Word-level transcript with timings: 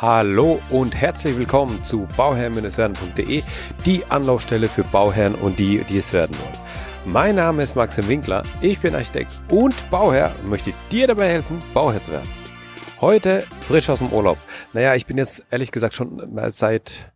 Hallo 0.00 0.60
und 0.70 0.92
herzlich 0.92 1.36
willkommen 1.36 1.84
zu 1.84 2.08
bauherren-werden.de, 2.16 3.44
die 3.86 4.04
Anlaufstelle 4.06 4.68
für 4.68 4.82
Bauherren 4.82 5.36
und 5.36 5.56
die, 5.56 5.84
die 5.88 5.98
es 5.98 6.12
werden 6.12 6.36
wollen. 6.36 6.58
Mein 7.04 7.36
Name 7.36 7.62
ist 7.62 7.76
Maxim 7.76 8.08
Winkler, 8.08 8.42
ich 8.60 8.80
bin 8.80 8.96
Architekt 8.96 9.30
und 9.52 9.88
Bauherr 9.90 10.32
und 10.42 10.50
möchte 10.50 10.72
dir 10.90 11.06
dabei 11.06 11.28
helfen, 11.28 11.62
Bauherr 11.72 12.00
zu 12.00 12.10
werden. 12.10 12.28
Heute 13.00 13.44
frisch 13.60 13.88
aus 13.88 14.00
dem 14.00 14.08
Urlaub. 14.08 14.36
Naja, 14.72 14.96
ich 14.96 15.06
bin 15.06 15.16
jetzt 15.16 15.44
ehrlich 15.52 15.70
gesagt 15.70 15.94
schon 15.94 16.28
seit 16.48 17.12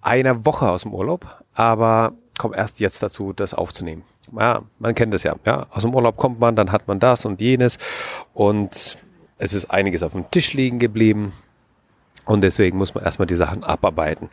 einer 0.00 0.44
Woche 0.44 0.68
aus 0.68 0.82
dem 0.82 0.94
Urlaub, 0.94 1.44
aber 1.54 2.12
komme 2.38 2.56
erst 2.56 2.80
jetzt 2.80 3.00
dazu, 3.04 3.34
das 3.34 3.54
aufzunehmen. 3.54 4.02
Ja, 4.36 4.62
man 4.80 4.96
kennt 4.96 5.14
es 5.14 5.22
ja, 5.22 5.36
ja. 5.44 5.68
Aus 5.70 5.82
dem 5.82 5.94
Urlaub 5.94 6.16
kommt 6.16 6.40
man, 6.40 6.56
dann 6.56 6.72
hat 6.72 6.88
man 6.88 6.98
das 6.98 7.24
und 7.24 7.40
jenes 7.40 7.78
und 8.34 8.98
es 9.38 9.52
ist 9.52 9.70
einiges 9.70 10.02
auf 10.02 10.10
dem 10.10 10.28
Tisch 10.32 10.54
liegen 10.54 10.80
geblieben 10.80 11.32
und 12.26 12.42
deswegen 12.42 12.76
muss 12.76 12.94
man 12.94 13.04
erstmal 13.04 13.26
die 13.26 13.34
Sachen 13.34 13.64
abarbeiten. 13.64 14.28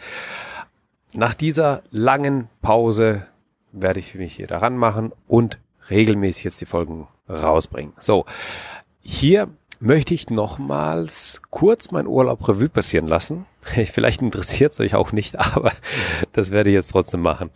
Nach 1.14 1.34
dieser 1.34 1.84
langen 1.92 2.50
Pause 2.62 3.28
werde 3.72 4.00
ich 4.00 4.16
mich 4.16 4.36
hier 4.36 4.48
daran 4.48 4.78
machen 4.78 5.14
und 5.28 5.60
regelmäßig 5.90 6.44
jetzt 6.44 6.62
die 6.62 6.66
Folgen 6.66 7.08
rausbringen. 7.30 7.94
So, 8.00 8.26
hier 9.00 9.48
möchte 9.80 10.14
ich 10.14 10.30
nochmals 10.30 11.42
kurz 11.50 11.92
meinen 11.92 12.08
Urlaub 12.08 12.48
Revue 12.48 12.70
passieren 12.70 13.08
lassen. 13.08 13.46
Vielleicht 13.62 14.22
interessiert 14.22 14.74
es 14.74 14.80
euch 14.80 14.96
auch 14.96 15.12
nicht, 15.12 15.40
aber 15.56 15.72
das 16.32 16.52
werde 16.52 16.70
ich 16.70 16.76
jetzt 16.76 16.92
trotzdem 16.92 17.22
machen. 17.22 17.50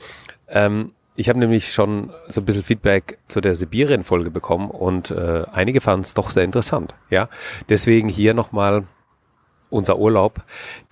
Ähm, 0.48 0.92
ich 1.16 1.30
habe 1.30 1.40
nämlich 1.40 1.74
schon 1.74 2.12
so 2.28 2.42
ein 2.42 2.46
bisschen 2.46 2.64
Feedback 2.64 3.18
zu 3.28 3.42
der 3.42 3.56
Sibirien-Folge 3.56 4.30
bekommen 4.30 4.70
und 4.70 5.10
äh, 5.10 5.46
einige 5.52 5.82
fanden 5.82 6.02
es 6.02 6.14
doch 6.14 6.30
sehr 6.30 6.44
interessant. 6.44 6.94
Ja, 7.10 7.28
deswegen 7.70 8.08
hier 8.08 8.36
nochmal 8.36 8.84
unser 9.70 9.98
Urlaub, 9.98 10.44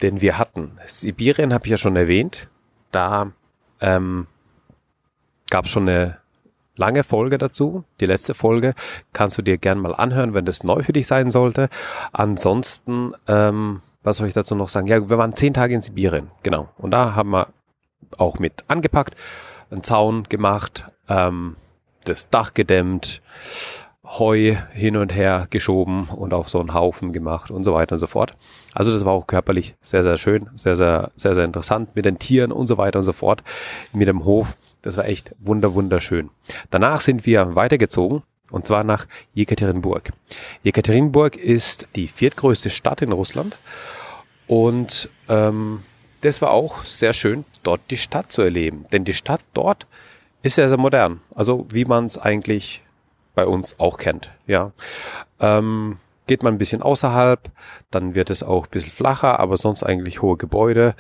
den 0.02 0.22
wir 0.22 0.38
hatten. 0.38 0.78
Sibirien 0.86 1.54
habe 1.54 1.66
ich 1.66 1.72
ja 1.72 1.78
schon 1.78 1.96
erwähnt. 1.96 2.48
Da 2.92 3.32
ähm, 3.82 4.28
gab 5.50 5.66
es 5.66 5.72
schon 5.72 5.88
eine 5.88 6.18
lange 6.76 7.04
Folge 7.04 7.38
dazu. 7.38 7.84
Die 8.00 8.06
letzte 8.06 8.34
Folge 8.34 8.74
kannst 9.14 9.38
du 9.38 9.42
dir 9.42 9.58
gern 9.58 9.80
mal 9.80 9.96
anhören, 9.96 10.34
wenn 10.34 10.46
das 10.46 10.64
neu 10.64 10.84
für 10.84 10.94
dich 10.94 11.08
sein 11.08 11.32
sollte. 11.32 11.70
Ansonsten, 12.12 13.14
ähm, 13.28 13.82
was 14.04 14.18
soll 14.18 14.28
ich 14.28 14.34
dazu 14.34 14.56
noch 14.56 14.70
sagen? 14.70 14.88
Ja, 14.88 15.10
wir 15.10 15.18
waren 15.18 15.36
zehn 15.36 15.54
Tage 15.54 15.74
in 15.74 15.82
Sibirien, 15.82 16.30
genau. 16.44 16.70
Und 16.78 16.92
da 16.92 17.16
haben 17.16 17.32
wir 17.32 17.48
auch 18.18 18.40
mit 18.40 18.64
angepackt 18.68 19.16
einen 19.72 19.84
Zaun 19.84 20.24
gemacht, 20.24 20.86
ähm, 21.10 21.56
das 22.04 22.30
Dach 22.30 22.54
gedämmt, 22.54 23.22
Heu 24.06 24.56
hin 24.72 24.98
und 24.98 25.14
her 25.14 25.48
geschoben 25.50 26.06
und 26.10 26.34
auf 26.34 26.48
so 26.50 26.60
einen 26.60 26.74
Haufen 26.74 27.12
gemacht 27.12 27.50
und 27.50 27.64
so 27.64 27.74
weiter 27.74 27.94
und 27.94 28.00
so 28.00 28.08
fort. 28.08 28.34
Also 28.74 28.92
das 28.92 29.04
war 29.04 29.14
auch 29.14 29.28
körperlich 29.28 29.76
sehr, 29.82 30.04
sehr 30.04 30.18
schön, 30.18 30.50
sehr, 30.56 30.76
sehr, 30.76 31.12
sehr, 31.16 31.34
sehr 31.34 31.44
interessant 31.44 31.96
mit 31.96 32.06
den 32.06 32.20
Tieren 32.20 32.52
und 32.52 32.68
so 32.68 32.78
weiter 32.78 33.00
und 33.00 33.04
so 33.04 33.14
fort, 33.14 33.44
mit 33.94 34.08
dem 34.08 34.24
Hof. 34.24 34.58
Das 34.82 34.96
war 34.96 35.06
echt 35.06 35.34
wunder, 35.40 35.74
wunderschön. 35.74 36.30
Danach 36.70 37.02
sind 37.02 37.26
wir 37.26 37.56
weitergezogen 37.56 38.22
und 38.52 38.68
zwar 38.68 38.84
nach 38.84 39.08
Jekaterinburg. 39.34 40.12
Jekaterinburg 40.64 41.36
ist 41.36 41.88
die 41.96 42.08
viertgrößte 42.08 42.70
Stadt 42.70 43.02
in 43.02 43.12
Russland 43.12 43.58
und 44.48 45.10
ähm, 45.28 45.82
das 46.22 46.42
war 46.42 46.52
auch 46.52 46.86
sehr 46.86 47.14
schön, 47.14 47.46
dort 47.64 47.82
die 47.90 47.98
Stadt 47.98 48.32
zu 48.32 48.42
erleben. 48.42 48.86
Denn 48.92 49.04
die 49.04 49.14
Stadt 49.14 49.42
dort 49.54 49.88
ist 50.42 50.56
sehr, 50.56 50.70
sehr 50.70 50.78
modern. 50.78 51.22
Also 51.34 51.66
wie 51.70 51.86
man 51.86 52.06
es 52.06 52.18
eigentlich 52.18 52.82
bei 53.36 53.46
uns 53.46 53.80
auch 53.80 53.98
kennt. 53.98 54.32
Ja. 54.48 54.72
Ähm, 55.40 55.98
geht 56.28 56.44
man 56.44 56.56
ein 56.56 56.58
bisschen 56.58 56.82
außerhalb, 56.82 57.52
dann 57.92 58.16
wird 58.16 58.30
es 58.30 58.42
auch 58.42 58.66
ein 58.66 58.72
bisschen 58.72 58.92
flacher, 58.92 59.40
aber 59.40 59.58
sonst 59.58 59.84
eigentlich 59.84 60.22
hohe 60.22 60.38
Gebäude 60.38 60.96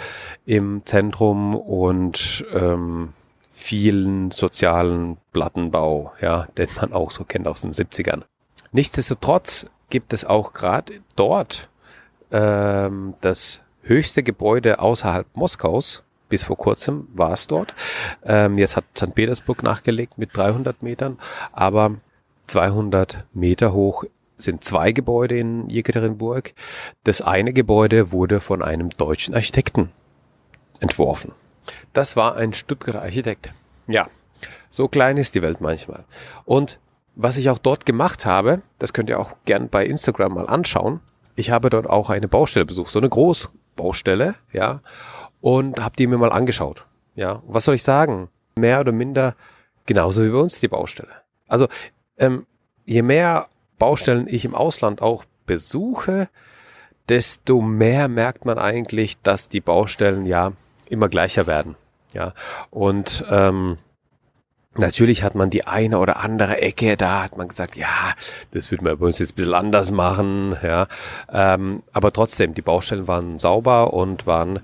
im 0.45 0.83
Zentrum 0.86 1.55
und 1.55 2.45
ähm, 2.53 3.14
vielen 3.50 4.32
sozialen 4.32 5.17
Plattenbau, 5.32 6.14
ja, 6.21 6.45
den 6.58 6.70
man 6.80 6.93
auch 6.93 7.11
so 7.11 7.23
kennt 7.23 7.48
aus 7.48 7.61
den 7.61 7.71
70ern. 7.71 8.23
Nichtsdestotrotz 8.71 9.65
gibt 9.89 10.14
es 10.14 10.26
auch 10.26 10.54
gerade 10.54 10.93
dort 11.15 11.70
ähm, 12.31 13.14
das 13.21 13.61
höchste 13.83 14.23
Gebäude 14.23 14.80
außerhalb 14.80 15.27
Moskaus. 15.36 16.04
Bis 16.27 16.43
vor 16.43 16.58
kurzem 16.58 17.08
war 17.14 17.33
es 17.33 17.45
dort. 17.48 17.76
Ähm, 18.23 18.58
jetzt 18.58 18.76
hat 18.76 18.86
St. 18.98 19.14
Petersburg 19.14 19.61
nachgelegt 19.61 20.17
mit 20.17 20.36
300 20.36 20.81
Metern, 20.81 21.20
aber 21.54 21.95
200 22.48 23.26
Meter 23.33 23.73
hoch 23.73 24.04
sind 24.38 24.64
zwei 24.64 24.92
Gebäude 24.92 25.38
in 25.38 25.70
Jekaterinburg. 25.70 26.54
Das 27.04 27.22
eine 27.22 27.54
Gebäude 27.54 28.11
wurde 28.11 28.42
von 28.42 28.61
einem 28.61 28.89
deutschen 28.89 29.33
Architekten 29.33 29.92
entworfen. 30.80 31.32
Das 31.94 32.16
war 32.16 32.36
ein 32.36 32.54
Stuttgarter 32.54 33.02
Architekt. 33.02 33.52
Ja, 33.88 34.08
so 34.70 34.88
klein 34.88 35.17
ist 35.17 35.36
die 35.36 35.42
Welt 35.42 35.61
manchmal. 35.61 36.04
Und 36.44 36.80
was 37.16 37.38
ich 37.38 37.50
auch 37.50 37.58
dort 37.58 37.86
gemacht 37.86 38.26
habe, 38.26 38.61
das 38.78 38.92
könnt 38.92 39.10
ihr 39.10 39.20
auch 39.20 39.32
gern 39.45 39.70
bei 39.70 39.86
Instagram 39.86 40.34
mal 40.34 40.48
anschauen. 40.48 41.00
Ich 41.36 41.52
habe 41.52 41.70
dort 41.70 41.89
auch 41.89 42.10
eine 42.10 42.28
Baustelle 42.28 42.66
besucht, 42.66 42.92
so 42.92 43.00
eine 43.00 43.10
große 43.10 43.50
Baustelle, 43.76 44.36
ja, 44.52 44.82
und 45.42 45.80
habe 45.80 45.95
die 45.95 46.08
mir 46.08 46.17
mal 46.17 46.32
angeschaut. 46.32 46.86
Ja, 47.16 47.42
was 47.48 47.66
soll 47.66 47.76
ich 47.76 47.84
sagen? 47.84 48.30
Mehr 48.58 48.82
oder 48.82 48.92
minder 48.92 49.36
genauso 49.86 50.23
wie 50.23 50.30
bei 50.30 50.39
uns 50.39 50.60
die 50.60 50.67
Baustelle. 50.67 51.11
Also 51.48 51.67
ähm, 52.17 52.45
je 52.86 53.02
mehr 53.02 53.48
Baustellen 53.77 54.27
ich 54.27 54.45
im 54.45 54.55
Ausland 54.55 55.02
auch 55.02 55.26
besuche, 55.45 56.30
desto 57.09 57.61
mehr 57.61 58.08
merkt 58.08 58.45
man 58.45 58.58
eigentlich, 58.58 59.21
dass 59.21 59.49
die 59.49 59.61
Baustellen 59.61 60.25
ja 60.25 60.54
immer 60.89 61.09
gleicher 61.09 61.48
werden. 61.48 61.75
Ja, 62.14 62.33
und 62.70 63.25
ähm, 63.30 63.77
Natürlich 64.77 65.23
hat 65.23 65.36
man 65.36 65.49
die 65.49 65.65
eine 65.65 65.99
oder 65.99 66.17
andere 66.17 66.61
Ecke, 66.61 66.97
da 66.97 67.23
hat 67.23 67.37
man 67.37 67.47
gesagt, 67.47 67.77
ja, 67.77 68.13
das 68.52 68.71
würde 68.71 68.83
man 68.83 68.97
bei 68.97 69.05
uns 69.05 69.19
jetzt 69.19 69.33
ein 69.33 69.36
bisschen 69.36 69.53
anders 69.53 69.91
machen, 69.91 70.58
ja. 70.61 70.87
Ähm, 71.31 71.81
aber 71.93 72.11
trotzdem, 72.11 72.53
die 72.53 72.61
Baustellen 72.61 73.08
waren 73.08 73.39
sauber 73.39 73.93
und 73.93 74.27
waren, 74.27 74.59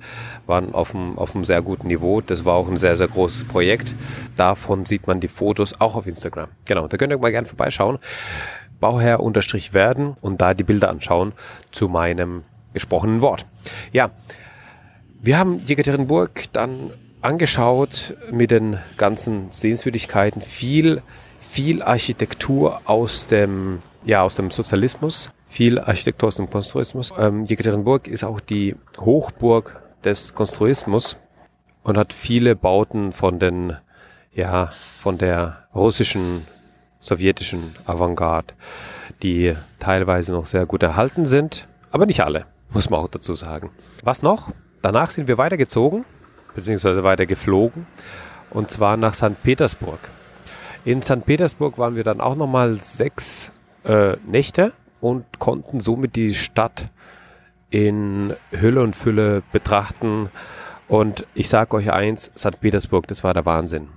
waren 0.47 0.73
auf 0.73 0.93
einem, 0.93 1.17
auf 1.17 1.33
einem 1.33 1.45
sehr 1.45 1.61
guten 1.61 1.87
Niveau. 1.87 2.19
Das 2.19 2.43
war 2.43 2.55
auch 2.55 2.67
ein 2.67 2.75
sehr, 2.75 2.97
sehr 2.97 3.07
großes 3.07 3.45
Projekt. 3.45 3.95
Davon 4.35 4.83
sieht 4.85 5.07
man 5.07 5.21
die 5.21 5.29
Fotos 5.29 5.79
auch 5.79 5.95
auf 5.95 6.07
Instagram. 6.07 6.49
Genau, 6.65 6.87
da 6.87 6.97
könnt 6.97 7.13
ihr 7.13 7.17
mal 7.17 7.31
gerne 7.31 7.47
vorbeischauen. 7.47 7.97
Bauherr 8.81 9.21
unterstrich 9.21 9.73
werden 9.73 10.17
und 10.19 10.41
da 10.41 10.53
die 10.53 10.63
Bilder 10.63 10.89
anschauen 10.89 11.31
zu 11.71 11.87
meinem 11.87 12.43
gesprochenen 12.73 13.21
Wort. 13.21 13.45
Ja, 13.93 14.11
wir 15.21 15.37
haben 15.37 15.59
Jekaterinburg 15.59 16.51
dann 16.51 16.91
angeschaut 17.21 18.15
mit 18.31 18.51
den 18.51 18.79
ganzen 18.97 19.51
Sehenswürdigkeiten. 19.51 20.41
Viel, 20.41 21.01
viel 21.39 21.83
Architektur 21.83 22.81
aus 22.85 23.27
dem, 23.27 23.81
ja, 24.03 24.23
aus 24.23 24.35
dem 24.35 24.51
Sozialismus, 24.51 25.31
viel 25.47 25.79
Architektur 25.79 26.27
aus 26.27 26.37
dem 26.37 26.49
Konstruismus. 26.49 27.13
Ähm, 27.17 27.43
Jekaterinburg 27.43 28.07
ist 28.07 28.23
auch 28.23 28.39
die 28.39 28.75
Hochburg 28.99 29.81
des 30.03 30.33
Konstruismus 30.33 31.17
und 31.83 31.97
hat 31.97 32.13
viele 32.13 32.55
Bauten 32.55 33.11
von 33.11 33.39
den, 33.39 33.77
ja, 34.33 34.73
von 34.97 35.17
der 35.17 35.67
russischen, 35.75 36.47
sowjetischen 36.99 37.75
Avantgarde, 37.85 38.53
die 39.23 39.55
teilweise 39.79 40.33
noch 40.33 40.45
sehr 40.45 40.65
gut 40.65 40.83
erhalten 40.83 41.25
sind, 41.25 41.67
aber 41.91 42.05
nicht 42.05 42.23
alle, 42.23 42.45
muss 42.69 42.89
man 42.89 42.99
auch 42.99 43.07
dazu 43.07 43.35
sagen. 43.35 43.71
Was 44.03 44.21
noch? 44.21 44.51
Danach 44.81 45.09
sind 45.09 45.27
wir 45.27 45.37
weitergezogen 45.37 46.05
beziehungsweise 46.55 47.03
weiter 47.03 47.25
geflogen 47.25 47.85
und 48.49 48.69
zwar 48.71 48.97
nach 48.97 49.13
St. 49.13 49.41
Petersburg. 49.43 49.99
In 50.83 51.03
St. 51.03 51.25
Petersburg 51.25 51.77
waren 51.77 51.95
wir 51.95 52.03
dann 52.03 52.21
auch 52.21 52.35
nochmal 52.35 52.73
sechs 52.73 53.51
äh, 53.83 54.17
Nächte 54.27 54.73
und 54.99 55.39
konnten 55.39 55.79
somit 55.79 56.15
die 56.15 56.33
Stadt 56.33 56.89
in 57.69 58.35
Hülle 58.51 58.81
und 58.81 58.95
Fülle 58.95 59.43
betrachten. 59.51 60.29
Und 60.87 61.25
ich 61.33 61.49
sage 61.49 61.75
euch 61.77 61.91
eins, 61.91 62.31
St. 62.37 62.59
Petersburg, 62.59 63.07
das 63.07 63.23
war 63.23 63.33
der 63.33 63.45
Wahnsinn. 63.45 63.87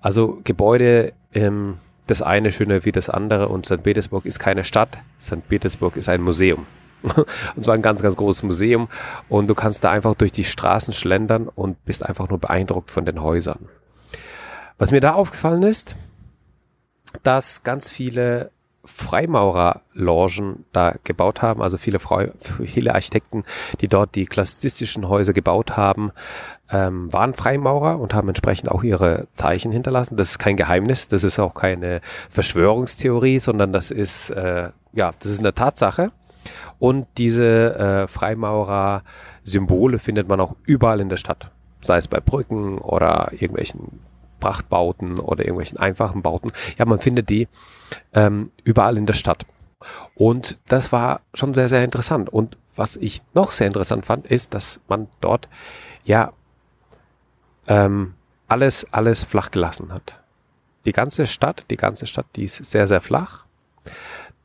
Also 0.00 0.40
Gebäude, 0.44 1.12
ähm, 1.34 1.78
das 2.06 2.22
eine 2.22 2.52
schöner 2.52 2.84
wie 2.84 2.92
das 2.92 3.08
andere 3.08 3.48
und 3.48 3.66
St. 3.66 3.82
Petersburg 3.82 4.26
ist 4.26 4.38
keine 4.38 4.64
Stadt, 4.64 4.98
St. 5.20 5.48
Petersburg 5.48 5.96
ist 5.96 6.08
ein 6.08 6.22
Museum. 6.22 6.66
Und 7.56 7.64
zwar 7.64 7.74
ein 7.74 7.82
ganz, 7.82 8.02
ganz 8.02 8.16
großes 8.16 8.42
Museum. 8.42 8.88
Und 9.28 9.48
du 9.48 9.54
kannst 9.54 9.84
da 9.84 9.90
einfach 9.90 10.14
durch 10.14 10.32
die 10.32 10.44
Straßen 10.44 10.92
schlendern 10.92 11.48
und 11.48 11.84
bist 11.84 12.04
einfach 12.04 12.28
nur 12.28 12.38
beeindruckt 12.38 12.90
von 12.90 13.04
den 13.04 13.22
Häusern. 13.22 13.68
Was 14.78 14.90
mir 14.90 15.00
da 15.00 15.14
aufgefallen 15.14 15.62
ist, 15.62 15.96
dass 17.22 17.62
ganz 17.62 17.88
viele 17.88 18.50
Freimaurerlogen 18.84 20.64
da 20.72 20.94
gebaut 21.04 21.42
haben, 21.42 21.62
also 21.62 21.76
viele, 21.76 21.98
Frei 21.98 22.32
viele 22.64 22.94
Architekten, 22.94 23.44
die 23.80 23.88
dort 23.88 24.14
die 24.14 24.26
klassizistischen 24.26 25.08
Häuser 25.08 25.32
gebaut 25.32 25.76
haben, 25.76 26.12
ähm, 26.70 27.12
waren 27.12 27.34
Freimaurer 27.34 27.98
und 27.98 28.14
haben 28.14 28.28
entsprechend 28.28 28.70
auch 28.70 28.82
ihre 28.82 29.28
Zeichen 29.34 29.70
hinterlassen. 29.70 30.16
Das 30.16 30.30
ist 30.30 30.38
kein 30.38 30.56
Geheimnis, 30.56 31.08
das 31.08 31.24
ist 31.24 31.38
auch 31.38 31.54
keine 31.54 32.00
Verschwörungstheorie, 32.30 33.38
sondern 33.38 33.72
das 33.72 33.90
ist, 33.90 34.30
äh, 34.30 34.70
ja, 34.92 35.12
das 35.18 35.30
ist 35.30 35.40
eine 35.40 35.54
Tatsache. 35.54 36.12
Und 36.78 37.06
diese 37.18 37.76
äh, 37.76 38.08
Freimaurer-Symbole 38.08 39.98
findet 39.98 40.28
man 40.28 40.40
auch 40.40 40.56
überall 40.64 41.00
in 41.00 41.08
der 41.08 41.16
Stadt. 41.16 41.50
Sei 41.80 41.96
es 41.98 42.08
bei 42.08 42.20
Brücken 42.20 42.78
oder 42.78 43.32
irgendwelchen 43.32 44.00
Prachtbauten 44.40 45.18
oder 45.18 45.44
irgendwelchen 45.44 45.78
einfachen 45.78 46.22
Bauten. 46.22 46.50
Ja, 46.78 46.86
man 46.86 46.98
findet 46.98 47.28
die 47.28 47.48
ähm, 48.12 48.50
überall 48.64 48.96
in 48.96 49.06
der 49.06 49.14
Stadt. 49.14 49.46
Und 50.14 50.58
das 50.66 50.92
war 50.92 51.20
schon 51.34 51.54
sehr, 51.54 51.68
sehr 51.68 51.84
interessant. 51.84 52.28
Und 52.30 52.58
was 52.76 52.96
ich 52.96 53.22
noch 53.34 53.50
sehr 53.50 53.66
interessant 53.66 54.06
fand, 54.06 54.26
ist, 54.26 54.54
dass 54.54 54.80
man 54.88 55.08
dort 55.20 55.48
ja 56.04 56.32
ähm, 57.66 58.14
alles, 58.48 58.86
alles 58.90 59.24
flach 59.24 59.50
gelassen 59.50 59.92
hat. 59.92 60.20
Die 60.84 60.92
ganze 60.92 61.26
Stadt, 61.26 61.66
die 61.70 61.76
ganze 61.76 62.06
Stadt, 62.06 62.26
die 62.36 62.44
ist 62.44 62.56
sehr, 62.56 62.86
sehr 62.86 63.00
flach. 63.00 63.44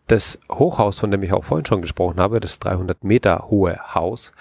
Das 0.07 0.39
Hochhaus, 0.51 0.99
von 0.99 1.09
dem 1.09 1.23
ich 1.23 1.33
auch 1.33 1.43
vorhin 1.43 1.65
schon 1.65 1.81
gesprochen 1.81 2.19
habe, 2.19 2.39
das 2.39 2.59
300 2.59 3.03
Meter 3.03 3.47
hohe 3.49 3.79
Haus, 3.95 4.33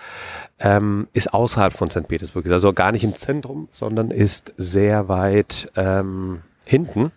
ähm, 0.58 1.08
ist 1.12 1.32
außerhalb 1.32 1.72
von 1.72 1.90
St. 1.90 2.06
Petersburg. 2.06 2.44
Ist 2.44 2.52
also 2.52 2.72
gar 2.72 2.92
nicht 2.92 3.04
im 3.04 3.16
Zentrum, 3.16 3.68
sondern 3.70 4.10
ist 4.10 4.52
sehr 4.58 5.08
weit 5.08 5.70
ähm, 5.76 6.42
hinten. 6.64 7.12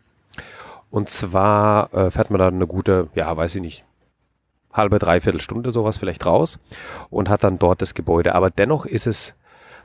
Und 0.89 1.09
zwar 1.09 1.93
äh, 1.93 2.11
fährt 2.11 2.29
man 2.29 2.39
da 2.39 2.47
eine 2.47 2.67
gute, 2.67 3.09
ja, 3.15 3.35
weiß 3.35 3.55
ich 3.55 3.61
nicht, 3.61 3.85
halbe, 4.71 4.99
dreiviertel 4.99 5.41
Stunde 5.41 5.71
sowas 5.71 5.97
vielleicht 5.97 6.25
raus 6.25 6.59
und 7.09 7.29
hat 7.29 7.43
dann 7.43 7.59
dort 7.59 7.81
das 7.81 7.93
Gebäude. 7.93 8.35
Aber 8.35 8.49
dennoch 8.49 8.85
ist 8.85 9.07
es 9.07 9.33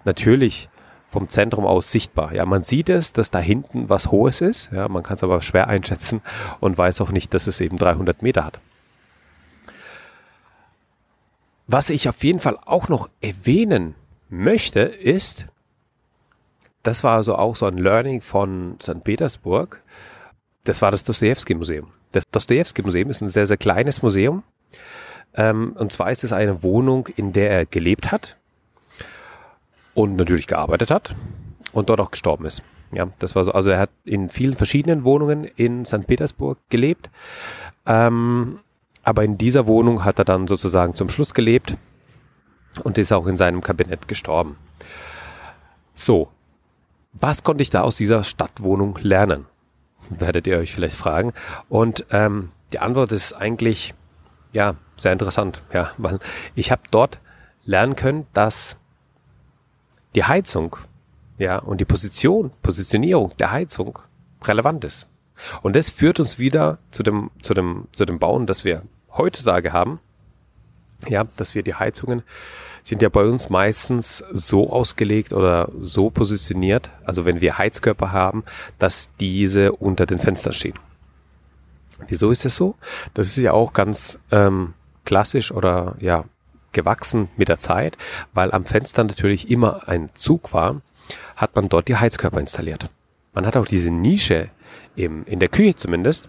natürlich 0.04 0.68
vom 1.12 1.28
Zentrum 1.28 1.66
aus 1.66 1.92
sichtbar. 1.92 2.34
Ja, 2.34 2.46
man 2.46 2.64
sieht 2.64 2.88
es, 2.88 3.12
dass 3.12 3.30
da 3.30 3.38
hinten 3.38 3.88
was 3.88 4.10
Hohes 4.10 4.40
ist. 4.40 4.70
Ja, 4.72 4.88
man 4.88 5.02
kann 5.02 5.14
es 5.14 5.22
aber 5.22 5.42
schwer 5.42 5.68
einschätzen 5.68 6.22
und 6.60 6.76
weiß 6.76 7.00
auch 7.02 7.10
nicht, 7.10 7.34
dass 7.34 7.46
es 7.46 7.60
eben 7.60 7.76
300 7.76 8.22
Meter 8.22 8.44
hat. 8.44 8.60
Was 11.66 11.90
ich 11.90 12.08
auf 12.08 12.24
jeden 12.24 12.40
Fall 12.40 12.58
auch 12.64 12.88
noch 12.88 13.08
erwähnen 13.20 13.94
möchte, 14.28 14.80
ist, 14.80 15.46
das 16.82 17.04
war 17.04 17.16
also 17.16 17.36
auch 17.36 17.56
so 17.56 17.66
ein 17.66 17.78
Learning 17.78 18.20
von 18.20 18.78
St. 18.82 19.04
Petersburg. 19.04 19.82
Das 20.64 20.82
war 20.82 20.90
das 20.90 21.04
Dostoevsky-Museum. 21.04 21.88
Das 22.12 22.24
Dostoevsky-Museum 22.30 23.10
ist 23.10 23.20
ein 23.20 23.28
sehr, 23.28 23.46
sehr 23.46 23.58
kleines 23.58 24.02
Museum. 24.02 24.42
Ähm, 25.34 25.74
und 25.78 25.92
zwar 25.92 26.10
ist 26.10 26.24
es 26.24 26.32
eine 26.32 26.62
Wohnung, 26.62 27.08
in 27.16 27.32
der 27.32 27.50
er 27.50 27.66
gelebt 27.66 28.10
hat 28.10 28.36
und 29.94 30.16
natürlich 30.16 30.46
gearbeitet 30.46 30.90
hat 30.90 31.14
und 31.72 31.88
dort 31.88 32.00
auch 32.00 32.10
gestorben 32.10 32.44
ist. 32.46 32.62
Ja, 32.94 33.08
das 33.18 33.34
war 33.34 33.44
so. 33.44 33.52
Also 33.52 33.70
er 33.70 33.78
hat 33.78 33.90
in 34.04 34.28
vielen 34.28 34.54
verschiedenen 34.54 35.04
Wohnungen 35.04 35.44
in 35.44 35.84
St. 35.84 36.06
Petersburg 36.06 36.58
gelebt. 36.68 37.10
Ähm, 37.86 38.58
aber 39.02 39.24
in 39.24 39.38
dieser 39.38 39.66
Wohnung 39.66 40.04
hat 40.04 40.18
er 40.18 40.24
dann 40.24 40.46
sozusagen 40.46 40.94
zum 40.94 41.08
Schluss 41.08 41.34
gelebt 41.34 41.76
und 42.84 42.98
ist 42.98 43.12
auch 43.12 43.26
in 43.26 43.36
seinem 43.36 43.60
Kabinett 43.62 44.08
gestorben. 44.08 44.56
So, 45.94 46.28
was 47.12 47.42
konnte 47.42 47.62
ich 47.62 47.70
da 47.70 47.82
aus 47.82 47.96
dieser 47.96 48.24
Stadtwohnung 48.24 48.98
lernen? 49.02 49.46
Werdet 50.08 50.46
ihr 50.46 50.58
euch 50.58 50.72
vielleicht 50.72 50.96
fragen. 50.96 51.32
Und 51.68 52.06
ähm, 52.10 52.50
die 52.72 52.78
Antwort 52.78 53.12
ist 53.12 53.32
eigentlich 53.32 53.94
ja 54.52 54.74
sehr 54.96 55.12
interessant, 55.12 55.62
ja, 55.72 55.90
weil 55.98 56.18
ich 56.54 56.70
habe 56.70 56.82
dort 56.90 57.18
lernen 57.64 57.96
können, 57.96 58.26
dass 58.32 58.76
die 60.14 60.24
Heizung 60.24 60.76
ja 61.38 61.58
und 61.58 61.80
die 61.80 61.84
Position, 61.84 62.50
Positionierung 62.62 63.32
der 63.38 63.50
Heizung 63.50 63.98
relevant 64.44 64.84
ist. 64.84 65.06
Und 65.62 65.76
das 65.76 65.90
führt 65.90 66.20
uns 66.20 66.38
wieder 66.38 66.78
zu 66.90 67.02
dem, 67.02 67.30
zu 67.42 67.54
dem, 67.54 67.88
zu 67.92 68.04
dem 68.04 68.18
Bauen, 68.18 68.46
das 68.46 68.64
wir 68.64 68.82
heutzutage 69.16 69.72
haben. 69.72 70.00
Ja, 71.08 71.24
dass 71.36 71.54
wir 71.54 71.62
die 71.62 71.74
Heizungen 71.74 72.22
sind 72.84 73.02
ja 73.02 73.08
bei 73.08 73.24
uns 73.24 73.48
meistens 73.48 74.24
so 74.32 74.70
ausgelegt 74.70 75.32
oder 75.32 75.68
so 75.80 76.10
positioniert, 76.10 76.90
also 77.04 77.24
wenn 77.24 77.40
wir 77.40 77.58
Heizkörper 77.58 78.12
haben, 78.12 78.44
dass 78.78 79.10
diese 79.20 79.72
unter 79.72 80.06
den 80.06 80.18
Fenstern 80.18 80.52
stehen. 80.52 80.74
Wieso 82.08 82.30
ist 82.30 82.44
das 82.44 82.56
so? 82.56 82.74
Das 83.14 83.28
ist 83.28 83.36
ja 83.36 83.52
auch 83.52 83.72
ganz 83.72 84.18
ähm, 84.32 84.74
klassisch 85.04 85.52
oder 85.52 85.94
ja 86.00 86.24
gewachsen 86.72 87.28
mit 87.36 87.48
der 87.48 87.58
Zeit, 87.58 87.96
weil 88.32 88.52
am 88.52 88.64
Fenster 88.64 89.04
natürlich 89.04 89.50
immer 89.50 89.88
ein 89.88 90.10
Zug 90.14 90.52
war, 90.52 90.82
hat 91.36 91.54
man 91.56 91.68
dort 91.68 91.88
die 91.88 91.96
Heizkörper 91.96 92.40
installiert. 92.40 92.90
Man 93.34 93.46
hat 93.46 93.56
auch 93.56 93.66
diese 93.66 93.90
Nische 93.90 94.50
im, 94.94 95.24
in 95.24 95.40
der 95.40 95.48
Küche 95.48 95.76
zumindest, 95.76 96.28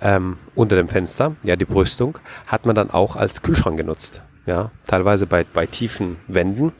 ähm, 0.00 0.38
unter 0.54 0.76
dem 0.76 0.88
Fenster, 0.88 1.36
ja, 1.42 1.56
die 1.56 1.64
Brüstung, 1.64 2.18
hat 2.46 2.66
man 2.66 2.74
dann 2.74 2.90
auch 2.90 3.16
als 3.16 3.42
Kühlschrank 3.42 3.76
genutzt. 3.76 4.20
Ja, 4.44 4.70
teilweise 4.86 5.26
bei, 5.26 5.42
bei 5.42 5.66
tiefen 5.66 6.18
Wänden 6.28 6.72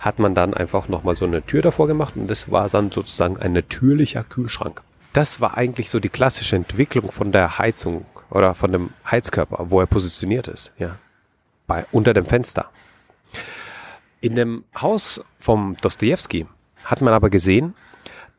hat 0.00 0.18
man 0.18 0.34
dann 0.34 0.54
einfach 0.54 0.88
nochmal 0.88 1.14
so 1.14 1.24
eine 1.24 1.46
Tür 1.46 1.62
davor 1.62 1.86
gemacht 1.86 2.16
und 2.16 2.26
das 2.26 2.50
war 2.50 2.68
dann 2.68 2.90
sozusagen 2.90 3.38
ein 3.38 3.52
natürlicher 3.52 4.24
Kühlschrank. 4.24 4.82
Das 5.12 5.40
war 5.40 5.56
eigentlich 5.56 5.88
so 5.88 6.00
die 6.00 6.08
klassische 6.08 6.56
Entwicklung 6.56 7.12
von 7.12 7.30
der 7.30 7.58
Heizung 7.58 8.06
oder 8.28 8.54
von 8.56 8.72
dem 8.72 8.90
Heizkörper, 9.08 9.66
wo 9.70 9.78
er 9.78 9.86
positioniert 9.86 10.48
ist, 10.48 10.72
ja. 10.78 10.96
Bei, 11.72 11.86
unter 11.90 12.12
dem 12.12 12.26
Fenster. 12.26 12.68
In 14.20 14.34
dem 14.34 14.64
Haus 14.78 15.22
vom 15.40 15.74
Dostoevsky 15.80 16.46
hat 16.84 17.00
man 17.00 17.14
aber 17.14 17.30
gesehen, 17.30 17.72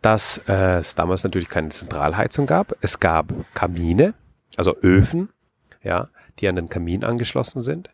dass 0.04 0.38
äh, 0.48 0.82
es 0.82 0.94
damals 0.94 1.24
natürlich 1.24 1.50
keine 1.50 1.70
Zentralheizung 1.70 2.46
gab. 2.46 2.76
Es 2.82 3.00
gab 3.00 3.34
Kamine, 3.56 4.14
also 4.56 4.76
Öfen, 4.84 5.30
ja, 5.82 6.10
die 6.38 6.48
an 6.48 6.58
den 6.58 6.70
Kamin 6.70 7.04
angeschlossen 7.04 7.64
sind. 7.64 7.90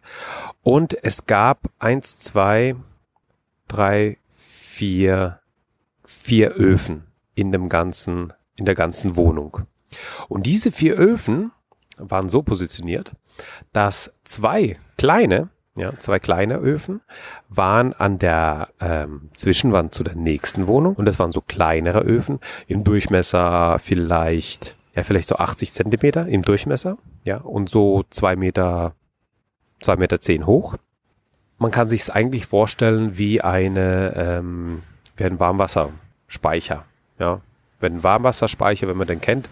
Und 0.61 1.01
es 1.05 1.25
gab 1.25 1.69
eins, 1.79 2.17
zwei, 2.17 2.75
drei, 3.69 4.17
vier, 4.35 5.39
vier 6.03 6.51
Öfen 6.57 7.07
in 7.33 7.53
dem 7.53 7.69
ganzen, 7.69 8.33
in 8.57 8.65
der 8.65 8.75
ganzen 8.75 9.15
Wohnung. 9.15 9.59
Und 10.27 10.45
diese 10.45 10.73
vier 10.73 10.95
Öfen 10.95 11.53
waren 11.99 12.29
so 12.29 12.41
positioniert, 12.41 13.11
dass 13.73 14.11
zwei 14.23 14.77
kleine 14.97 15.49
ja, 15.79 15.97
zwei 15.97 16.19
kleine 16.19 16.57
Öfen 16.57 17.01
waren 17.47 17.93
an 17.93 18.19
der 18.19 18.67
ähm, 18.81 19.29
Zwischenwand 19.33 19.93
zu 19.93 20.03
der 20.03 20.15
nächsten 20.15 20.67
Wohnung 20.67 20.95
und 20.95 21.05
das 21.05 21.19
waren 21.19 21.31
so 21.31 21.41
kleinere 21.41 22.01
Öfen 22.01 22.39
im 22.67 22.83
Durchmesser 22.83 23.79
vielleicht, 23.79 24.75
ja, 24.93 25.03
vielleicht 25.03 25.29
so 25.29 25.37
80 25.37 25.71
Zentimeter 25.71 26.27
im 26.27 26.41
Durchmesser, 26.41 26.97
ja, 27.23 27.37
und 27.37 27.69
so 27.69 28.03
zwei 28.09 28.35
Meter, 28.35 28.93
zwei 29.81 29.95
Meter 29.95 30.19
zehn 30.19 30.45
hoch. 30.45 30.75
Man 31.57 31.71
kann 31.71 31.87
sich 31.87 32.01
es 32.01 32.09
eigentlich 32.09 32.45
vorstellen 32.45 33.17
wie 33.17 33.41
eine, 33.41 34.13
ähm, 34.17 34.83
wie 35.15 35.23
ein 35.23 35.39
Warmwasserspeicher, 35.39 36.83
ja, 37.19 37.39
wenn 37.79 38.03
Warmwasserspeicher, 38.03 38.89
wenn 38.89 38.97
man 38.97 39.07
den 39.07 39.21
kennt, 39.21 39.49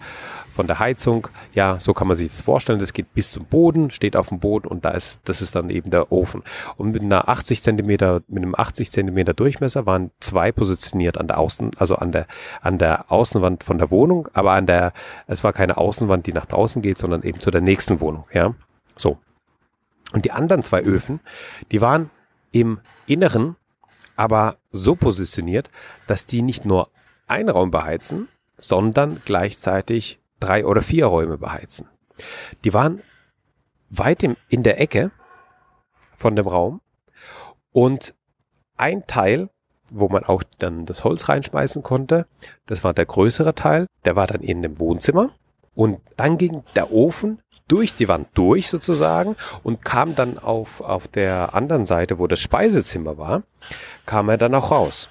von 0.58 0.66
der 0.66 0.80
Heizung. 0.80 1.28
Ja, 1.54 1.78
so 1.78 1.94
kann 1.94 2.08
man 2.08 2.16
sich 2.16 2.30
das 2.30 2.40
vorstellen. 2.40 2.80
Das 2.80 2.92
geht 2.92 3.14
bis 3.14 3.30
zum 3.30 3.44
Boden, 3.44 3.92
steht 3.92 4.16
auf 4.16 4.30
dem 4.30 4.40
Boden 4.40 4.66
und 4.66 4.84
da 4.84 4.90
ist, 4.90 5.20
das 5.26 5.40
ist 5.40 5.54
dann 5.54 5.70
eben 5.70 5.92
der 5.92 6.10
Ofen. 6.10 6.42
Und 6.76 6.90
mit 6.90 7.00
einer 7.00 7.28
80 7.28 7.62
Zentimeter, 7.62 8.22
mit 8.26 8.42
einem 8.42 8.56
80 8.56 8.90
Zentimeter 8.90 9.34
Durchmesser 9.34 9.86
waren 9.86 10.10
zwei 10.18 10.50
positioniert 10.50 11.16
an 11.16 11.28
der 11.28 11.38
Außen, 11.38 11.70
also 11.76 11.94
an 11.94 12.10
der, 12.10 12.26
an 12.60 12.76
der 12.76 13.04
Außenwand 13.08 13.62
von 13.62 13.78
der 13.78 13.92
Wohnung, 13.92 14.28
aber 14.32 14.50
an 14.50 14.66
der, 14.66 14.92
es 15.28 15.44
war 15.44 15.52
keine 15.52 15.76
Außenwand, 15.76 16.26
die 16.26 16.32
nach 16.32 16.46
draußen 16.46 16.82
geht, 16.82 16.98
sondern 16.98 17.22
eben 17.22 17.38
zu 17.38 17.52
der 17.52 17.60
nächsten 17.60 18.00
Wohnung, 18.00 18.24
ja. 18.32 18.52
So. 18.96 19.18
Und 20.12 20.24
die 20.24 20.32
anderen 20.32 20.64
zwei 20.64 20.80
Öfen, 20.82 21.20
die 21.70 21.80
waren 21.80 22.10
im 22.50 22.80
Inneren 23.06 23.54
aber 24.16 24.56
so 24.72 24.96
positioniert, 24.96 25.70
dass 26.08 26.26
die 26.26 26.42
nicht 26.42 26.64
nur 26.64 26.88
einen 27.28 27.48
Raum 27.48 27.70
beheizen, 27.70 28.26
sondern 28.56 29.22
gleichzeitig 29.24 30.18
drei 30.40 30.64
oder 30.64 30.82
vier 30.82 31.06
Räume 31.06 31.38
beheizen. 31.38 31.88
Die 32.64 32.72
waren 32.72 33.02
weit 33.90 34.22
im, 34.22 34.36
in 34.48 34.62
der 34.62 34.80
Ecke 34.80 35.10
von 36.16 36.36
dem 36.36 36.46
Raum 36.46 36.80
und 37.72 38.14
ein 38.76 39.06
Teil, 39.06 39.50
wo 39.90 40.08
man 40.08 40.24
auch 40.24 40.42
dann 40.58 40.84
das 40.84 41.04
Holz 41.04 41.28
reinschmeißen 41.28 41.82
konnte, 41.82 42.26
das 42.66 42.84
war 42.84 42.92
der 42.92 43.06
größere 43.06 43.54
Teil, 43.54 43.86
der 44.04 44.16
war 44.16 44.26
dann 44.26 44.42
in 44.42 44.62
dem 44.62 44.78
Wohnzimmer 44.78 45.30
und 45.74 46.00
dann 46.16 46.38
ging 46.38 46.64
der 46.74 46.92
Ofen 46.92 47.40
durch 47.68 47.94
die 47.94 48.08
Wand 48.08 48.28
durch 48.34 48.68
sozusagen 48.68 49.36
und 49.62 49.84
kam 49.84 50.14
dann 50.14 50.38
auf, 50.38 50.80
auf 50.80 51.06
der 51.06 51.54
anderen 51.54 51.86
Seite, 51.86 52.18
wo 52.18 52.26
das 52.26 52.40
Speisezimmer 52.40 53.18
war, 53.18 53.42
kam 54.06 54.28
er 54.28 54.38
dann 54.38 54.54
auch 54.54 54.70
raus. 54.70 55.08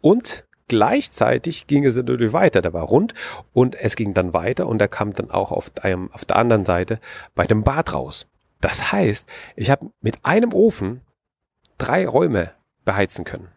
Und 0.00 0.44
Gleichzeitig 0.68 1.66
ging 1.66 1.84
es 1.84 1.96
natürlich 1.96 2.32
weiter, 2.32 2.62
der 2.62 2.72
war 2.72 2.84
rund 2.84 3.14
und 3.52 3.74
es 3.74 3.96
ging 3.96 4.14
dann 4.14 4.32
weiter 4.34 4.66
und 4.66 4.80
er 4.80 4.88
kam 4.88 5.12
dann 5.12 5.30
auch 5.30 5.50
auf, 5.50 5.70
einem, 5.82 6.10
auf 6.12 6.24
der 6.24 6.36
anderen 6.36 6.64
Seite 6.64 7.00
bei 7.34 7.46
dem 7.46 7.62
Bad 7.64 7.94
raus. 7.94 8.26
Das 8.60 8.92
heißt, 8.92 9.26
ich 9.56 9.70
habe 9.70 9.90
mit 10.00 10.18
einem 10.24 10.52
Ofen 10.52 11.00
drei 11.78 12.06
Räume 12.06 12.52
beheizen 12.84 13.24
können. 13.24 13.48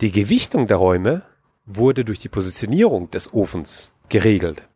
Die 0.00 0.10
Gewichtung 0.10 0.66
der 0.66 0.78
Räume 0.78 1.22
wurde 1.66 2.04
durch 2.04 2.18
die 2.18 2.28
Positionierung 2.28 3.10
des 3.10 3.32
Ofens 3.32 3.92
geregelt. 4.08 4.66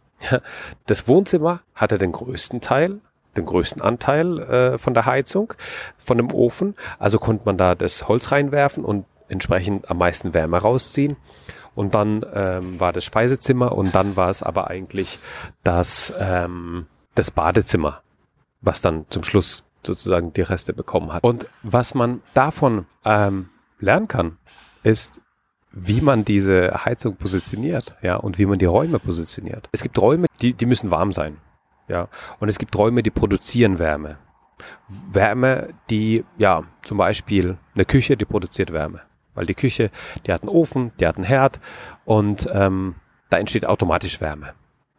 Das 0.87 1.07
Wohnzimmer 1.07 1.63
hatte 1.75 1.99
den 1.99 2.13
größten 2.13 2.61
Teil 2.61 3.01
den 3.39 3.47
größten 3.47 3.81
Anteil 3.81 4.39
äh, 4.41 4.79
von 4.79 4.95
der 4.95 5.07
Heizung, 5.07 5.55
von 5.97 6.19
dem 6.19 6.33
Ofen. 6.33 6.75
Also 6.99 7.19
konnte 7.19 7.45
man 7.47 7.57
da 7.57 7.75
das 7.75 8.09
Holz 8.09 8.33
reinwerfen 8.33 8.85
und 8.85 9.07
entsprechend 9.29 9.91
am 9.91 9.99
meisten 9.99 10.35
Wärme 10.35 10.59
rausziehen. 10.59 11.17
Und 11.75 11.95
dann 11.95 12.27
ähm, 12.35 12.81
war 12.81 12.93
das 12.93 13.05
Speisezimmer 13.05 13.73
und 13.73 13.95
dann 13.95 14.17
war 14.17 14.31
es 14.31 14.43
aber 14.43 14.69
eigentlich 14.69 15.21
das, 15.63 16.13
ähm, 16.19 16.87
das 17.15 17.31
Badezimmer, 17.31 18.03
was 18.61 18.81
dann 18.81 19.07
zum 19.11 19.23
Schluss 19.23 19.65
sozusagen 19.87 20.33
die 20.33 20.43
Reste 20.43 20.73
bekommen 20.73 21.13
hat. 21.13 21.23
Und 21.23 21.47
was 21.63 21.95
man 21.95 22.21
davon 22.35 22.87
ähm, 23.05 23.51
lernen 23.79 24.09
kann, 24.09 24.39
ist, 24.83 25.21
wie 25.71 26.01
man 26.01 26.25
diese 26.25 26.85
Heizung 26.85 27.17
positioniert, 27.17 27.97
ja, 28.03 28.17
und 28.17 28.39
wie 28.39 28.47
man 28.47 28.59
die 28.59 28.65
Räume 28.65 28.99
positioniert. 28.99 29.69
Es 29.73 29.83
gibt 29.83 29.99
Räume, 29.99 30.27
die, 30.41 30.55
die 30.55 30.67
müssen 30.67 30.91
warm 30.91 31.13
sein, 31.13 31.37
ja, 31.89 32.09
und 32.41 32.49
es 32.49 32.59
gibt 32.59 32.77
Räume, 32.77 33.03
die 33.03 33.11
produzieren 33.11 33.79
Wärme. 33.79 34.19
Wärme, 34.89 35.69
die, 35.91 36.25
ja, 36.37 36.65
zum 36.83 36.99
Beispiel 36.99 37.59
eine 37.75 37.85
Küche, 37.85 38.17
die 38.17 38.25
produziert 38.25 38.73
Wärme, 38.73 39.03
weil 39.39 39.47
die 39.47 39.55
Küche, 39.55 39.91
die 40.27 40.33
hat 40.33 40.43
einen 40.43 40.49
Ofen, 40.49 40.91
die 40.99 41.07
hat 41.07 41.15
einen 41.15 41.25
Herd 41.25 41.61
und 42.05 42.49
ähm, 42.53 42.97
da 43.31 43.39
entsteht 43.39 43.65
automatisch 43.65 44.21
Wärme, 44.21 44.53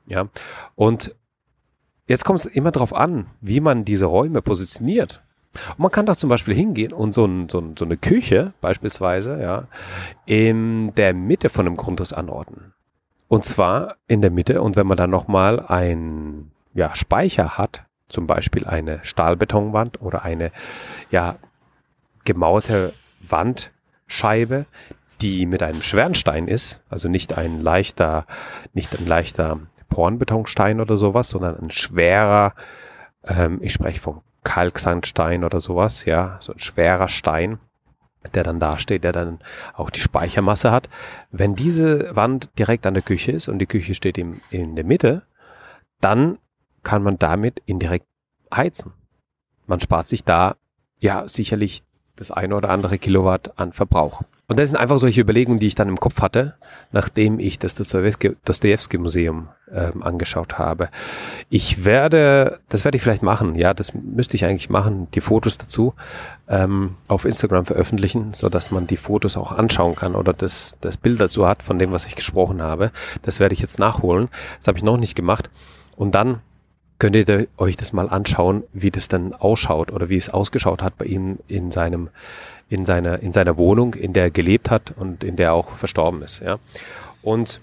ja, 0.07 0.27
und 0.75 1.13
jetzt 2.07 2.23
kommt 2.23 2.39
es 2.39 2.45
immer 2.45 2.71
darauf 2.71 2.95
an, 2.95 3.27
wie 3.41 3.59
man 3.59 3.83
diese 3.83 4.05
Räume 4.05 4.41
positioniert. 4.41 5.21
Und 5.71 5.79
man 5.79 5.91
kann 5.91 6.05
doch 6.05 6.15
zum 6.15 6.29
Beispiel 6.29 6.53
hingehen 6.53 6.93
und 6.93 7.13
so, 7.13 7.25
ein, 7.25 7.49
so, 7.49 7.59
ein, 7.59 7.75
so 7.75 7.83
eine 7.83 7.97
Küche 7.97 8.53
beispielsweise 8.61 9.41
ja, 9.41 9.67
in 10.25 10.93
der 10.95 11.13
Mitte 11.13 11.49
von 11.49 11.65
einem 11.65 11.75
Grundriss 11.75 12.13
anordnen. 12.13 12.73
Und 13.27 13.45
zwar 13.45 13.95
in 14.07 14.21
der 14.21 14.31
Mitte 14.31 14.61
und 14.61 14.75
wenn 14.75 14.87
man 14.87 14.97
dann 14.97 15.09
nochmal 15.09 15.59
ein 15.59 16.51
ja, 16.73 16.95
Speicher 16.95 17.57
hat, 17.57 17.83
zum 18.07 18.25
Beispiel 18.25 18.65
eine 18.65 18.99
Stahlbetonwand 19.03 20.01
oder 20.01 20.23
eine 20.23 20.51
ja, 21.11 21.35
gemauerte 22.25 22.93
Wandscheibe, 24.09 24.65
die 25.21 25.45
mit 25.45 25.61
einem 25.61 25.81
schweren 25.81 26.15
Stein 26.15 26.47
ist, 26.47 26.81
also 26.89 27.09
nicht 27.09 27.37
ein 27.37 27.61
leichter, 27.61 28.25
nicht 28.73 28.97
ein 28.97 29.05
leichter 29.05 29.59
Pornbetonstein 29.89 30.81
oder 30.81 30.97
sowas, 30.97 31.29
sondern 31.29 31.57
ein 31.59 31.71
schwerer, 31.71 32.53
ähm, 33.25 33.59
ich 33.61 33.73
spreche 33.73 33.99
vom 33.99 34.21
Kalksandstein 34.43 35.43
oder 35.43 35.59
sowas, 35.59 36.05
ja, 36.05 36.37
so 36.39 36.53
ein 36.53 36.59
schwerer 36.59 37.09
Stein, 37.09 37.59
der 38.33 38.43
dann 38.43 38.59
da 38.59 38.79
steht, 38.79 39.03
der 39.03 39.11
dann 39.11 39.39
auch 39.73 39.89
die 39.89 39.99
Speichermasse 39.99 40.71
hat. 40.71 40.89
Wenn 41.31 41.55
diese 41.55 42.15
Wand 42.15 42.49
direkt 42.57 42.87
an 42.87 42.93
der 42.93 43.03
Küche 43.03 43.31
ist 43.31 43.47
und 43.47 43.59
die 43.59 43.67
Küche 43.67 43.93
steht 43.93 44.17
im, 44.17 44.41
in 44.49 44.75
der 44.75 44.85
Mitte, 44.85 45.23
dann 46.01 46.39
kann 46.83 47.03
man 47.03 47.19
damit 47.19 47.61
indirekt 47.65 48.07
heizen. 48.53 48.93
Man 49.67 49.81
spart 49.81 50.07
sich 50.07 50.23
da 50.23 50.55
ja 50.99 51.27
sicherlich 51.27 51.83
das 52.19 52.31
eine 52.31 52.55
oder 52.55 52.69
andere 52.69 52.97
Kilowatt 52.97 53.57
an 53.57 53.71
Verbrauch. 53.73 54.21
Und 54.47 54.59
das 54.59 54.69
sind 54.69 54.77
einfach 54.77 54.97
solche 54.97 55.21
Überlegungen, 55.21 55.59
die 55.59 55.67
ich 55.67 55.75
dann 55.75 55.89
im 55.89 55.99
Kopf 55.99 56.21
hatte, 56.21 56.55
nachdem 56.91 57.39
ich 57.39 57.59
das 57.59 57.75
Dostoevsky-Museum 57.75 59.47
ähm, 59.71 60.01
angeschaut 60.01 60.57
habe. 60.57 60.89
Ich 61.49 61.85
werde, 61.85 62.59
das 62.67 62.83
werde 62.83 62.97
ich 62.97 63.03
vielleicht 63.03 63.21
machen, 63.21 63.53
ja, 63.53 63.75
das 63.75 63.93
müsste 63.93 64.35
ich 64.35 64.45
eigentlich 64.45 64.71
machen, 64.71 65.07
die 65.13 65.21
Fotos 65.21 65.59
dazu 65.59 65.93
ähm, 66.47 66.95
auf 67.07 67.25
Instagram 67.25 67.65
veröffentlichen, 67.65 68.33
so 68.33 68.49
dass 68.49 68.71
man 68.71 68.87
die 68.87 68.97
Fotos 68.97 69.37
auch 69.37 69.51
anschauen 69.51 69.93
kann 69.93 70.15
oder 70.15 70.33
das, 70.33 70.77
das 70.81 70.97
Bild 70.97 71.21
dazu 71.21 71.47
hat 71.47 71.61
von 71.61 71.77
dem, 71.77 71.91
was 71.91 72.07
ich 72.07 72.15
gesprochen 72.15 72.59
habe. 72.61 72.91
Das 73.21 73.39
werde 73.39 73.53
ich 73.53 73.61
jetzt 73.61 73.77
nachholen. 73.77 74.29
Das 74.57 74.67
habe 74.67 74.79
ich 74.79 74.83
noch 74.83 74.97
nicht 74.97 75.15
gemacht. 75.15 75.51
Und 75.95 76.15
dann 76.15 76.41
könnt 76.99 77.15
ihr 77.15 77.47
euch 77.57 77.77
das 77.77 77.93
mal 77.93 78.09
anschauen, 78.09 78.63
wie 78.73 78.91
das 78.91 79.07
dann 79.07 79.33
ausschaut 79.33 79.91
oder 79.91 80.09
wie 80.09 80.17
es 80.17 80.29
ausgeschaut 80.29 80.83
hat 80.83 80.97
bei 80.97 81.05
ihm 81.05 81.39
in 81.47 81.71
seinem 81.71 82.09
in 82.69 82.85
seiner, 82.85 83.19
in 83.19 83.33
seiner 83.33 83.57
Wohnung, 83.57 83.95
in 83.95 84.13
der 84.13 84.25
er 84.25 84.31
gelebt 84.31 84.69
hat 84.69 84.93
und 84.95 85.23
in 85.23 85.35
der 85.35 85.47
er 85.47 85.53
auch 85.53 85.71
verstorben 85.71 86.21
ist, 86.21 86.41
ja. 86.41 86.59
Und 87.23 87.61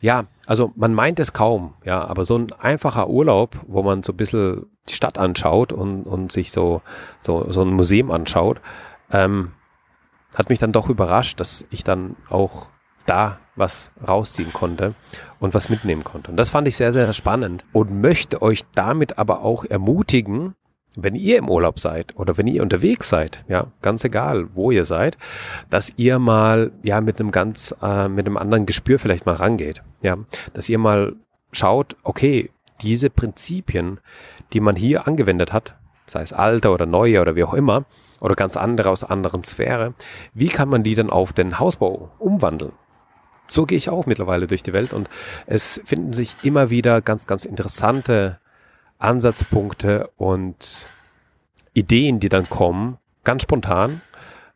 ja, 0.00 0.26
also 0.46 0.72
man 0.76 0.94
meint 0.94 1.18
es 1.18 1.32
kaum, 1.32 1.74
ja, 1.84 2.04
aber 2.04 2.24
so 2.24 2.38
ein 2.38 2.52
einfacher 2.52 3.10
Urlaub, 3.10 3.56
wo 3.66 3.82
man 3.82 4.04
so 4.04 4.12
ein 4.12 4.16
bisschen 4.16 4.66
die 4.88 4.94
Stadt 4.94 5.18
anschaut 5.18 5.72
und, 5.72 6.04
und 6.04 6.30
sich 6.30 6.52
so, 6.52 6.82
so, 7.18 7.50
so 7.50 7.62
ein 7.62 7.72
Museum 7.72 8.12
anschaut, 8.12 8.60
ähm, 9.10 9.52
hat 10.36 10.50
mich 10.50 10.60
dann 10.60 10.72
doch 10.72 10.88
überrascht, 10.88 11.40
dass 11.40 11.66
ich 11.70 11.82
dann 11.82 12.14
auch 12.28 12.68
da 13.08 13.38
was 13.56 13.90
rausziehen 14.06 14.52
konnte 14.52 14.94
und 15.40 15.54
was 15.54 15.68
mitnehmen 15.68 16.04
konnte. 16.04 16.30
Und 16.30 16.36
das 16.36 16.50
fand 16.50 16.68
ich 16.68 16.76
sehr, 16.76 16.92
sehr 16.92 17.12
spannend 17.12 17.64
und 17.72 18.00
möchte 18.00 18.40
euch 18.40 18.62
damit 18.74 19.18
aber 19.18 19.42
auch 19.42 19.64
ermutigen, 19.64 20.54
wenn 20.94 21.14
ihr 21.14 21.38
im 21.38 21.48
Urlaub 21.48 21.78
seid 21.78 22.16
oder 22.16 22.36
wenn 22.36 22.46
ihr 22.46 22.62
unterwegs 22.62 23.08
seid, 23.08 23.44
ja, 23.48 23.68
ganz 23.82 24.04
egal, 24.04 24.48
wo 24.54 24.70
ihr 24.70 24.84
seid, 24.84 25.16
dass 25.70 25.92
ihr 25.96 26.18
mal, 26.18 26.72
ja, 26.82 27.00
mit 27.00 27.20
einem 27.20 27.30
ganz, 27.30 27.74
äh, 27.82 28.08
mit 28.08 28.26
einem 28.26 28.36
anderen 28.36 28.66
Gespür 28.66 28.98
vielleicht 28.98 29.26
mal 29.26 29.36
rangeht, 29.36 29.82
ja, 30.02 30.16
dass 30.54 30.68
ihr 30.68 30.78
mal 30.78 31.14
schaut, 31.52 31.96
okay, 32.02 32.50
diese 32.82 33.10
Prinzipien, 33.10 34.00
die 34.52 34.60
man 34.60 34.76
hier 34.76 35.06
angewendet 35.06 35.52
hat, 35.52 35.76
sei 36.06 36.22
es 36.22 36.32
alte 36.32 36.70
oder 36.70 36.86
neue 36.86 37.20
oder 37.20 37.36
wie 37.36 37.44
auch 37.44 37.54
immer, 37.54 37.84
oder 38.20 38.34
ganz 38.34 38.56
andere 38.56 38.90
aus 38.90 39.04
anderen 39.04 39.44
Sphäre, 39.44 39.94
wie 40.34 40.48
kann 40.48 40.68
man 40.68 40.82
die 40.82 40.94
dann 40.94 41.10
auf 41.10 41.32
den 41.32 41.58
Hausbau 41.58 42.10
umwandeln? 42.18 42.72
So 43.50 43.66
gehe 43.66 43.78
ich 43.78 43.88
auch 43.88 44.06
mittlerweile 44.06 44.46
durch 44.46 44.62
die 44.62 44.72
Welt 44.72 44.92
und 44.92 45.08
es 45.46 45.80
finden 45.84 46.12
sich 46.12 46.36
immer 46.42 46.70
wieder 46.70 47.00
ganz, 47.00 47.26
ganz 47.26 47.44
interessante 47.44 48.38
Ansatzpunkte 48.98 50.10
und 50.16 50.86
Ideen, 51.72 52.20
die 52.20 52.28
dann 52.28 52.48
kommen, 52.48 52.98
ganz 53.24 53.42
spontan, 53.42 54.02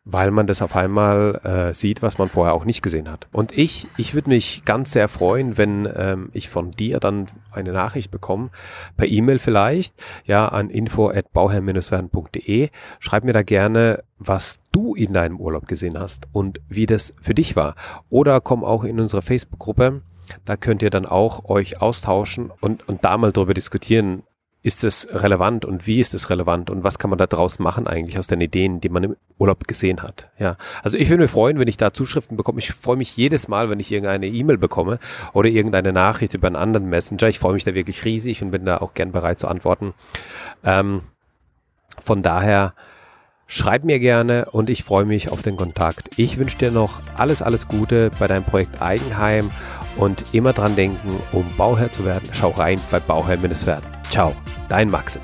weil 0.05 0.31
man 0.31 0.47
das 0.47 0.61
auf 0.61 0.75
einmal 0.75 1.39
äh, 1.43 1.73
sieht, 1.73 2.01
was 2.01 2.17
man 2.17 2.27
vorher 2.27 2.53
auch 2.53 2.65
nicht 2.65 2.81
gesehen 2.81 3.09
hat. 3.09 3.27
Und 3.31 3.57
ich, 3.57 3.87
ich 3.95 4.13
würde 4.13 4.29
mich 4.29 4.65
ganz 4.65 4.91
sehr 4.91 5.07
freuen, 5.07 5.57
wenn 5.57 5.87
ähm, 5.95 6.29
ich 6.33 6.49
von 6.49 6.71
dir 6.71 6.99
dann 6.99 7.27
eine 7.51 7.71
Nachricht 7.71 8.11
bekomme, 8.11 8.49
per 8.97 9.07
E-Mail 9.07 9.39
vielleicht, 9.39 9.95
ja, 10.25 10.47
an 10.49 10.69
info 10.69 11.09
at 11.09 11.31
bauherr-werden.de. 11.31 12.69
Schreib 12.99 13.23
mir 13.23 13.33
da 13.33 13.43
gerne, 13.43 14.03
was 14.19 14.59
du 14.73 14.93
in 14.93 15.13
deinem 15.13 15.39
Urlaub 15.39 15.67
gesehen 15.67 15.97
hast 15.97 16.27
und 16.33 16.59
wie 16.67 16.85
das 16.85 17.13
für 17.21 17.33
dich 17.33 17.55
war. 17.55 17.75
Oder 18.09 18.41
komm 18.41 18.65
auch 18.65 18.83
in 18.83 18.99
unsere 18.99 19.21
Facebook-Gruppe. 19.21 20.01
Da 20.43 20.57
könnt 20.57 20.81
ihr 20.81 20.89
dann 20.89 21.05
auch 21.05 21.45
euch 21.45 21.81
austauschen 21.81 22.51
und, 22.59 22.87
und 22.87 23.05
da 23.05 23.17
mal 23.17 23.31
drüber 23.31 23.53
diskutieren, 23.53 24.23
ist 24.63 24.85
es 24.85 25.07
relevant 25.11 25.65
und 25.65 25.87
wie 25.87 25.99
ist 25.99 26.13
es 26.13 26.29
relevant 26.29 26.69
und 26.69 26.85
was 26.85 26.97
kann 26.97 27.09
man 27.09 27.19
da 27.19 27.27
draus 27.27 27.59
machen 27.59 27.85
eigentlich 27.85 28.17
aus 28.17 28.27
den 28.27 28.39
Ideen, 28.39 28.79
die 28.79 28.87
man 28.87 29.03
im 29.03 29.15
Urlaub 29.37 29.67
gesehen 29.67 30.01
hat. 30.01 30.29
Ja, 30.39 30.55
also 30.81 30.97
ich 30.97 31.09
würde 31.09 31.23
mich 31.23 31.31
freuen, 31.31 31.59
wenn 31.59 31.67
ich 31.67 31.75
da 31.75 31.93
Zuschriften 31.93 32.37
bekomme. 32.37 32.59
Ich 32.59 32.71
freue 32.71 32.95
mich 32.95 33.15
jedes 33.17 33.49
Mal, 33.49 33.69
wenn 33.69 33.81
ich 33.81 33.91
irgendeine 33.91 34.27
E-Mail 34.27 34.57
bekomme 34.57 34.99
oder 35.33 35.49
irgendeine 35.49 35.91
Nachricht 35.91 36.33
über 36.33 36.47
einen 36.47 36.55
anderen 36.55 36.87
Messenger. 36.87 37.27
Ich 37.27 37.39
freue 37.39 37.53
mich 37.53 37.65
da 37.65 37.75
wirklich 37.75 38.05
riesig 38.05 38.41
und 38.41 38.51
bin 38.51 38.63
da 38.63 38.77
auch 38.77 38.93
gern 38.93 39.11
bereit 39.11 39.37
zu 39.37 39.49
antworten. 39.49 39.93
Ähm, 40.63 41.01
von 42.01 42.23
daher 42.23 42.73
schreib 43.47 43.83
mir 43.83 43.99
gerne 43.99 44.45
und 44.51 44.69
ich 44.69 44.85
freue 44.85 45.05
mich 45.05 45.29
auf 45.29 45.41
den 45.41 45.57
Kontakt. 45.57 46.09
Ich 46.15 46.37
wünsche 46.37 46.57
dir 46.57 46.71
noch 46.71 47.01
alles, 47.17 47.41
alles 47.41 47.67
Gute 47.67 48.11
bei 48.17 48.27
deinem 48.27 48.45
Projekt 48.45 48.81
Eigenheim 48.81 49.51
und 49.97 50.25
immer 50.33 50.53
dran 50.53 50.75
denken, 50.75 51.21
um 51.31 51.45
Bauherr 51.57 51.91
zu 51.91 52.05
werden, 52.05 52.29
schau 52.31 52.49
rein 52.49 52.79
bei 52.91 52.99
Bauherr-Werden. 52.99 53.89
Ciao, 54.09 54.33
dein 54.69 54.89
Maxim. 54.89 55.21